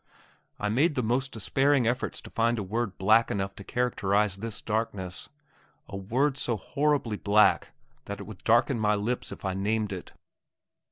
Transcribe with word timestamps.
I 0.57 0.67
made 0.67 0.95
the 0.95 1.03
most 1.03 1.31
despairing 1.31 1.85
efforts 1.85 2.21
to 2.21 2.31
find 2.31 2.57
a 2.57 2.63
word 2.63 2.97
black 2.97 3.29
enough 3.29 3.53
to 3.57 3.63
characterize 3.63 4.37
this 4.37 4.59
darkness; 4.59 5.29
a 5.87 5.95
word 5.95 6.39
so 6.39 6.57
horribly 6.57 7.17
black 7.17 7.67
that 8.05 8.19
it 8.19 8.23
would 8.23 8.43
darken 8.43 8.79
my 8.79 8.95
lips 8.95 9.31
if 9.31 9.45
I 9.45 9.53
named 9.53 9.93
it. 9.93 10.13